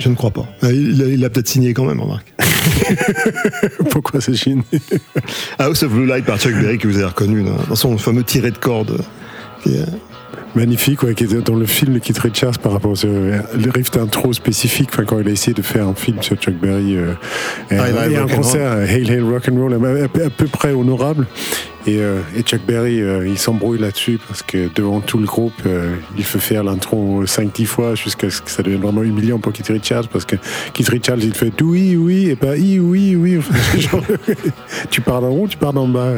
Je 0.00 0.08
ne 0.08 0.16
crois 0.16 0.32
pas. 0.32 0.46
Il 0.64 1.24
a 1.24 1.30
peut-être 1.30 1.48
signé 1.48 1.72
quand 1.72 1.84
même, 1.84 2.00
remarque. 2.00 2.31
Pourquoi 3.90 4.20
c'est 4.20 4.34
signé 4.34 4.62
House 5.58 5.82
of 5.82 5.92
Blue 5.92 6.06
Light 6.06 6.24
par 6.24 6.38
Chuck 6.38 6.54
Berry 6.54 6.78
que 6.78 6.88
vous 6.88 6.96
avez 6.96 7.06
reconnu 7.06 7.44
dans, 7.44 7.74
son 7.74 7.98
fameux 7.98 8.24
tiré 8.24 8.50
de 8.50 8.58
corde. 8.58 9.00
Magnifique, 10.54 11.02
ouais, 11.02 11.14
qui 11.14 11.24
était 11.24 11.40
dans 11.40 11.54
le 11.54 11.64
film 11.64 11.94
de 11.94 11.98
Keith 11.98 12.18
Richards 12.18 12.58
par 12.58 12.72
rapport 12.72 12.90
au 12.90 13.06
le 13.06 13.70
riff 13.70 13.90
d'intro 13.90 14.32
spécifique, 14.34 14.90
enfin, 14.92 15.04
quand 15.04 15.18
il 15.18 15.28
a 15.28 15.30
essayé 15.30 15.54
de 15.54 15.62
faire 15.62 15.88
un 15.88 15.94
film 15.94 16.22
sur 16.22 16.36
Chuck 16.36 16.54
Berry 16.54 16.96
euh, 16.96 17.14
et, 17.70 17.76
Hail, 17.76 18.12
et 18.12 18.16
un 18.16 18.26
concert 18.26 18.72
Roll. 18.74 18.86
Hail 18.86 19.10
Hail 19.10 19.20
Rock 19.20 19.48
and 19.50 19.56
Roll 19.58 19.74
à, 19.74 20.08
peu- 20.08 20.46
près 20.46 20.72
honorable. 20.72 21.26
Et, 21.86 21.98
euh, 22.00 22.20
et 22.36 22.42
Chuck 22.42 22.60
Berry, 22.66 23.00
euh, 23.00 23.26
il 23.26 23.38
s'embrouille 23.38 23.80
là-dessus 23.80 24.20
parce 24.28 24.42
que 24.42 24.68
devant 24.74 25.00
tout 25.00 25.18
le 25.18 25.26
groupe, 25.26 25.54
euh, 25.66 25.96
il 26.16 26.24
fait 26.24 26.38
faire 26.38 26.62
l'intro 26.64 27.24
5-10 27.24 27.64
fois 27.64 27.94
jusqu'à 27.94 28.28
ce 28.30 28.40
que 28.42 28.50
ça 28.50 28.62
devienne 28.62 28.82
vraiment 28.82 29.02
humiliant 29.02 29.38
pour 29.38 29.52
Keith 29.52 29.68
Richards 29.68 30.08
parce 30.08 30.24
que 30.26 30.36
Keith 30.74 30.88
Richards, 30.90 31.18
il 31.20 31.34
fait 31.34 31.50
oui, 31.62 31.96
oui, 31.96 32.28
et 32.28 32.36
pas 32.36 32.56
i, 32.56 32.78
oui, 32.78 33.16
oui. 33.16 33.38
Enfin, 33.38 33.78
genre, 33.78 34.04
tu 34.90 35.00
pars 35.00 35.22
d'en 35.22 35.30
haut, 35.30 35.48
tu 35.48 35.56
pars 35.56 35.72
d'en 35.72 35.88
bas. 35.88 36.12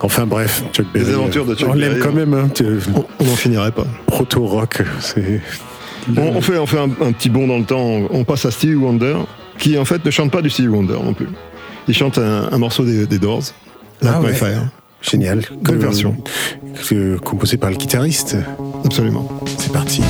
Enfin 0.00 0.26
bref, 0.26 0.62
Chuck 0.72 0.86
Les 0.94 1.00
Berry. 1.00 1.14
aventures 1.14 1.46
de 1.46 1.54
Chuck 1.54 1.68
on 1.70 1.74
l'aime 1.74 1.98
quand 2.00 2.10
hein. 2.10 2.12
même. 2.12 2.34
Hein, 2.34 2.48
On 3.20 3.24
n'en 3.24 3.36
finirait 3.36 3.72
pas. 3.72 3.86
proto-rock. 4.06 4.82
C'est 5.00 5.40
On, 6.16 6.36
on 6.36 6.40
fait, 6.40 6.58
on 6.58 6.66
fait 6.66 6.78
un, 6.78 6.90
un 7.04 7.12
petit 7.12 7.30
bond 7.30 7.46
dans 7.46 7.58
le 7.58 7.64
temps. 7.64 8.02
On 8.10 8.22
passe 8.24 8.44
à 8.44 8.50
Stevie 8.50 8.74
Wonder, 8.74 9.16
qui 9.58 9.76
en 9.78 9.84
fait 9.84 10.04
ne 10.04 10.10
chante 10.10 10.30
pas 10.30 10.42
du 10.42 10.50
Stevie 10.50 10.68
Wonder 10.68 10.94
non 11.02 11.14
plus. 11.14 11.28
Il 11.88 11.94
chante 11.94 12.18
un, 12.18 12.48
un 12.52 12.58
morceau 12.58 12.84
des, 12.84 13.06
des 13.06 13.18
Doors, 13.18 13.42
Light 14.02 14.14
Ah 14.16 14.20
ouais. 14.20 14.32
Fire. 14.34 14.68
génial. 15.00 15.42
Que- 15.64 15.72
version. 15.72 16.16
que- 16.88 17.16
composé 17.18 17.56
par 17.56 17.70
le 17.70 17.76
guitariste. 17.76 18.36
Absolument. 18.84 19.28
C'est 19.58 19.72
parti. 19.72 20.02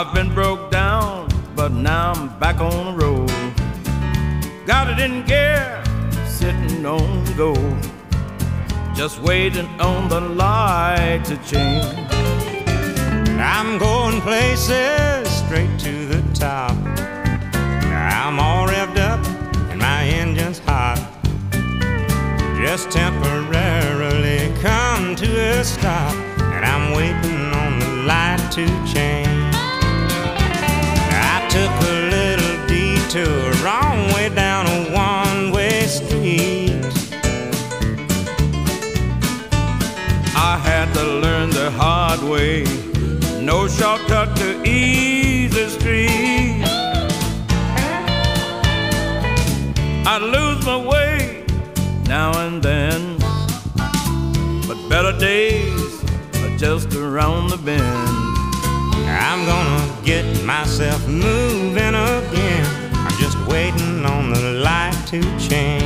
I've 0.00 0.14
been 0.14 0.32
broke 0.32 0.70
down, 0.70 1.28
but 1.54 1.72
now 1.72 2.12
I'm 2.12 2.38
back 2.38 2.58
on 2.58 2.86
the 2.86 3.04
road. 3.04 3.28
Got 4.66 4.88
it 4.88 4.98
in 4.98 5.26
gear, 5.26 5.84
sitting 6.26 6.86
on 6.86 7.22
go. 7.36 7.52
Just 8.94 9.20
waiting 9.20 9.66
on 9.78 10.08
the 10.08 10.22
light 10.22 11.22
to 11.26 11.36
change. 11.44 12.09
I 50.06 50.18
lose 50.18 50.64
my 50.64 50.76
way 50.76 51.44
now 52.06 52.36
and 52.46 52.62
then, 52.62 53.18
but 54.66 54.88
better 54.88 55.16
days 55.18 56.02
are 56.42 56.56
just 56.56 56.94
around 56.94 57.50
the 57.50 57.56
bend. 57.58 58.08
I'm 59.06 59.44
gonna 59.46 60.02
get 60.04 60.24
myself 60.44 61.06
moving 61.06 61.94
again. 61.94 62.66
I'm 62.94 63.16
just 63.18 63.38
waiting 63.46 64.04
on 64.04 64.30
the 64.32 64.60
light 64.64 64.96
to 65.08 65.20
change. 65.38 65.79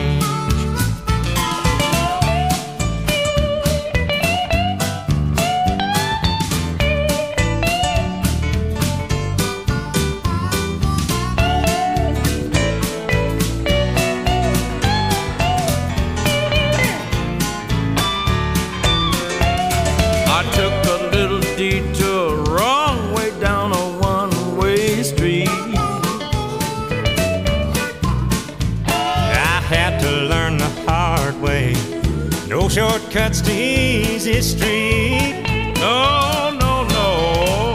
Street. 34.42 35.42
No, 35.76 36.50
no, 36.58 36.84
no. 36.96 37.72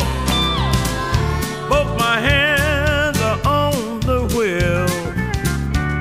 Both 1.69 1.97
my 1.97 2.19
hands 2.19 3.17
are 3.21 3.39
on 3.45 3.99
the 4.01 4.21
wheel. 4.35 4.87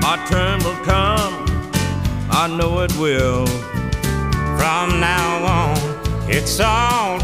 My 0.01 0.17
turn 0.29 0.59
will 0.65 0.83
come. 0.85 1.35
I 2.31 2.47
know 2.49 2.81
it 2.81 2.97
will. 2.97 3.47
From 4.59 5.01
now 5.01 5.45
on, 5.45 6.31
it's 6.31 6.61
all 6.61 7.18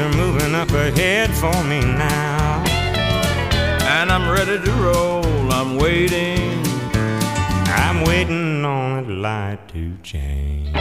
are 0.00 0.16
moving 0.16 0.54
up 0.54 0.70
ahead 0.70 1.30
for 1.30 1.62
me 1.64 1.80
now. 1.80 2.62
And 3.94 4.10
I'm 4.10 4.30
ready 4.30 4.58
to 4.64 4.72
roll. 4.72 5.24
I'm 5.52 5.76
waiting. 5.76 6.62
I'm 7.66 8.04
waiting 8.04 8.64
on 8.64 9.20
light 9.20 9.58
to 9.72 9.92
change. 10.02 10.74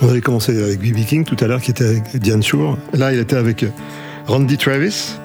On 0.00 0.08
avait 0.08 0.20
commencé 0.20 0.56
avec 0.62 0.80
B.B. 0.80 1.04
King 1.04 1.24
tout 1.24 1.36
à 1.40 1.48
l'heure, 1.48 1.60
qui 1.60 1.72
était 1.72 1.84
avec 1.84 2.16
Diane 2.16 2.42
Shore. 2.42 2.78
Là, 2.92 3.12
il 3.12 3.18
était 3.18 3.36
avec 3.36 3.64
Randy 4.26 4.56
Travis, 4.56 5.16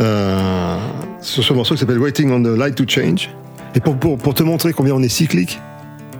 euh, 0.00 0.78
sur 1.20 1.44
ce 1.44 1.52
morceau 1.52 1.74
qui 1.74 1.80
s'appelle 1.80 1.98
Waiting 1.98 2.30
on 2.32 2.42
the 2.42 2.58
Light 2.58 2.74
to 2.74 2.84
Change. 2.86 3.30
Et 3.74 3.80
pour, 3.80 3.96
pour, 3.96 4.18
pour 4.18 4.34
te 4.34 4.42
montrer 4.42 4.72
combien 4.72 4.94
on 4.94 5.02
est 5.02 5.08
cyclique, 5.08 5.60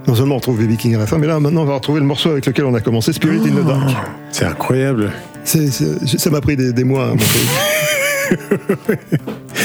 non 0.06 0.14
seulement 0.14 0.36
on 0.36 0.38
retrouve 0.38 0.64
B.B. 0.64 0.76
King 0.76 0.94
à 0.94 0.98
la 0.98 1.06
fin, 1.06 1.18
mais 1.18 1.26
là, 1.26 1.38
maintenant, 1.40 1.62
on 1.62 1.66
va 1.66 1.74
retrouver 1.74 2.00
le 2.00 2.06
morceau 2.06 2.30
avec 2.30 2.46
lequel 2.46 2.64
on 2.64 2.74
a 2.74 2.80
commencé, 2.80 3.12
Spirit 3.12 3.38
in 3.38 3.50
the 3.62 3.66
Dark. 3.66 3.90
C'est 4.30 4.44
incroyable. 4.44 5.10
C'est- 5.44 5.70
c'est- 5.70 6.18
ça 6.18 6.30
m'a 6.30 6.40
pris 6.40 6.56
des, 6.56 6.72
des 6.72 6.84
mois 6.84 7.06
à 7.06 7.10
monter. 7.10 7.24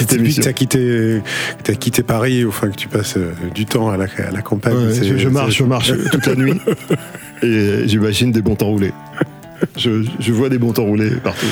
Depuis 0.09 0.33
que 0.36 0.41
t'as 0.41 0.53
quitté, 0.53 1.21
t'as 1.63 1.73
quitté 1.75 2.01
Paris, 2.03 2.45
enfin 2.45 2.69
que 2.69 2.75
tu 2.75 2.88
passes 2.88 3.17
euh, 3.17 3.31
du 3.53 3.65
temps 3.65 3.89
à 3.89 3.97
la, 3.97 4.05
à 4.27 4.31
la 4.31 4.41
campagne. 4.41 4.75
Ouais, 4.75 4.93
je, 5.03 5.17
je 5.17 5.29
marche, 5.29 5.55
je 5.57 5.63
marche 5.63 5.91
toute 6.11 6.25
la 6.25 6.36
nuit 6.36 6.59
et 7.43 7.83
j'imagine 7.88 8.31
des 8.31 8.41
bons 8.41 8.55
temps 8.55 8.67
roulés. 8.67 8.93
Je, 9.78 10.03
je 10.20 10.32
vois 10.34 10.49
des 10.49 10.57
bons 10.57 10.74
temps 10.74 10.84
roulés 10.86 11.11
partout. 11.24 11.45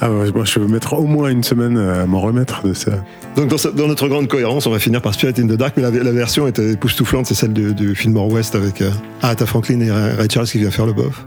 Ah 0.00 0.08
moi, 0.08 0.44
je 0.44 0.58
vais 0.60 0.66
mettre 0.66 0.92
au 0.94 1.04
moins 1.06 1.28
une 1.30 1.42
semaine 1.44 1.76
à 1.78 2.06
m'en 2.06 2.20
remettre 2.20 2.66
de 2.66 2.72
ça. 2.74 2.92
Donc 3.36 3.48
dans, 3.48 3.86
notre 3.86 4.08
grande 4.08 4.28
cohérence, 4.28 4.66
on 4.66 4.70
va 4.70 4.78
finir 4.78 5.00
par 5.02 5.14
Spirit 5.14 5.34
in 5.38 5.46
the 5.46 5.52
Dark, 5.56 5.74
mais 5.76 5.82
la, 5.82 5.90
la 5.90 6.12
version 6.12 6.46
était 6.46 6.72
époustouflante, 6.72 7.26
c'est 7.26 7.34
celle 7.34 7.52
de- 7.52 7.70
du 7.70 7.94
film 7.94 8.16
West 8.16 8.54
avec 8.54 8.82
euh, 8.82 8.90
Aretha 9.22 9.46
Franklin 9.46 9.80
et 9.80 9.90
Ray 9.90 10.28
Charles 10.30 10.46
qui 10.48 10.58
vient 10.58 10.70
faire 10.70 10.86
le 10.86 10.92
bof. 10.92 11.26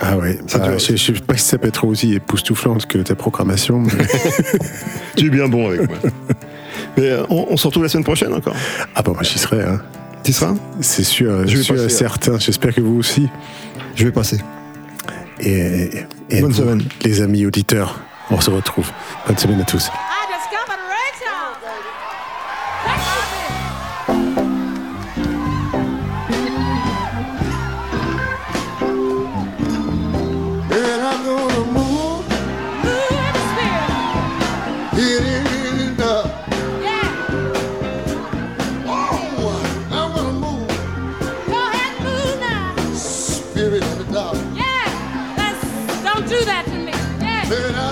Ah 0.00 0.16
ouais, 0.16 0.38
Ça, 0.46 0.58
bah, 0.58 0.78
je, 0.78 0.96
je 0.96 0.96
sais 0.96 1.12
pas 1.20 1.36
si 1.36 1.44
ça 1.44 1.58
peut 1.58 1.68
être 1.68 1.84
aussi 1.84 2.14
époustouflante 2.14 2.86
que 2.86 2.98
ta 2.98 3.14
programmation. 3.14 3.80
mais- 3.80 3.90
Tu 5.16 5.26
es 5.26 5.30
bien 5.30 5.48
bon 5.48 5.68
avec 5.68 5.86
moi. 5.88 5.98
Mais 6.96 7.10
euh, 7.10 7.22
on, 7.28 7.46
on 7.50 7.56
se 7.56 7.66
retrouve 7.66 7.82
la 7.82 7.88
semaine 7.90 8.04
prochaine 8.04 8.32
encore. 8.32 8.56
ah 8.94 9.02
bah 9.02 9.12
moi 9.12 9.22
j'y 9.22 9.38
serai. 9.38 9.62
Hein. 9.62 9.80
Tu 10.24 10.32
seras? 10.32 10.54
C'est 10.80 11.02
sûr, 11.04 11.46
Je 11.46 11.58
suis 11.60 11.74
passer, 11.74 11.88
certain. 11.88 12.38
J'espère 12.38 12.74
que 12.74 12.80
vous 12.80 12.96
aussi. 12.98 13.28
Je 13.94 14.04
vais 14.04 14.10
passer. 14.12 14.38
Et, 15.40 15.90
et 16.30 16.40
Bonne 16.40 16.50
vous, 16.52 16.58
semaine. 16.58 16.82
les 17.02 17.22
amis 17.22 17.46
auditeurs, 17.46 18.00
on 18.30 18.40
se 18.40 18.50
retrouve. 18.50 18.90
Bonne 19.26 19.38
semaine 19.38 19.60
à 19.60 19.64
tous. 19.64 19.88
Me. 47.50 47.56
Yeah. 47.56 47.89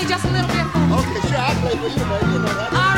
Play 0.00 0.08
just 0.08 0.24
a 0.24 0.30
little 0.30 0.48
bit 0.48 0.66
for 0.72 0.78
me? 0.78 0.94
Okay, 0.94 1.28
sure, 1.28 1.38
I'll 1.38 1.60
play 1.60 1.76
for 1.76 1.88
you. 1.88 2.32
You 2.32 2.38
know 2.40 2.89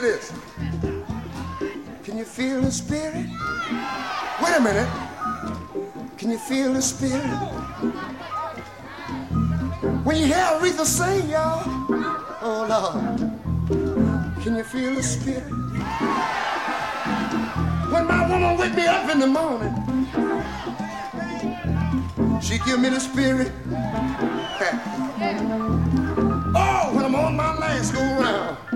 listen, 0.00 0.40
to 0.40 0.86
this. 0.86 1.02
Can 2.04 2.18
you 2.18 2.24
feel 2.24 2.60
the 2.62 2.70
spirit? 2.70 3.26
Wait 4.42 4.56
a 4.56 4.60
minute. 4.60 4.88
Can 6.16 6.30
you 6.30 6.38
feel 6.38 6.72
the 6.72 6.82
spirit? 6.82 7.22
When 10.04 10.16
you 10.16 10.26
hear 10.26 10.36
Aretha 10.36 10.84
sing, 10.84 11.28
y'all, 11.28 11.62
oh 12.40 12.66
Lord, 12.68 13.18
can 14.42 14.56
you 14.56 14.64
feel 14.64 14.94
the 14.94 15.02
spirit? 15.02 15.50
When 17.92 18.06
my 18.06 18.26
woman 18.28 18.58
wake 18.58 18.74
me 18.74 18.86
up 18.86 19.10
in 19.10 19.20
the 19.20 19.26
morning, 19.26 19.74
she 22.40 22.58
give 22.58 22.80
me 22.80 22.88
the 22.88 23.00
spirit. 23.00 23.52
Oh, 26.54 26.92
when 26.94 27.04
I'm 27.06 27.14
on 27.14 27.34
my 27.34 27.56
last 27.56 27.94
go 27.94 28.00
round, 28.00 28.71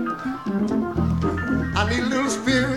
I 1.97 2.01
little 2.01 2.29
spirit. 2.29 2.76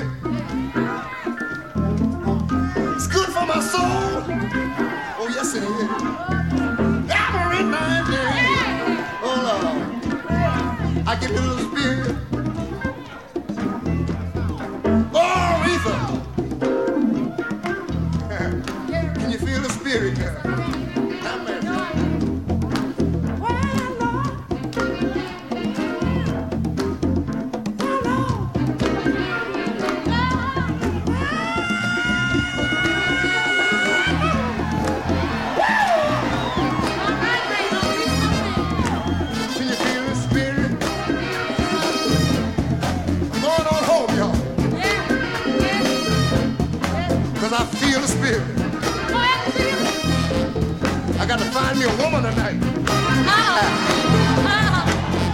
Feel 48.31 48.45
the 48.45 49.51
spirit. 49.51 51.21
I 51.21 51.27
got 51.27 51.39
to 51.39 51.45
find 51.47 51.79
me 51.79 51.85
a 51.85 51.97
woman 51.97 52.23
tonight. 52.23 52.61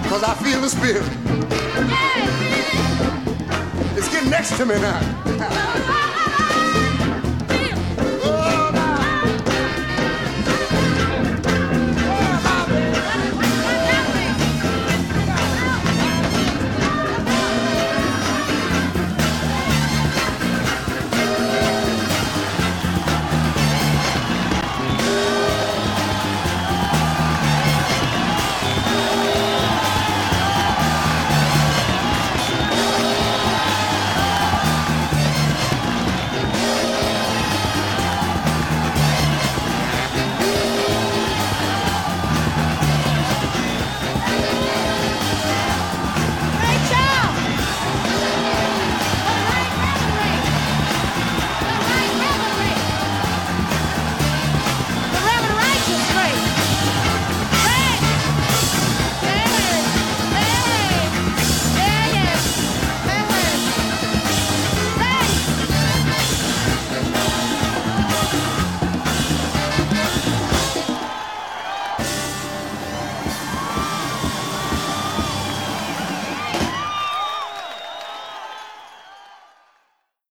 Cause 0.09 0.22
I 0.22 0.34
feel 0.42 0.61
the 0.61 0.68
spirit. 0.68 1.03
It's 3.97 4.09
getting 4.09 4.30
next 4.30 4.57
to 4.57 4.64
me 4.64 4.78
now. 4.80 6.16